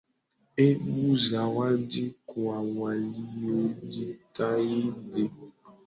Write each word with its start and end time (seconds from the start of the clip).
Hebu 0.55 1.17
zawadi 1.17 2.15
kwa 2.25 2.61
waliojitahidi. 2.63 5.31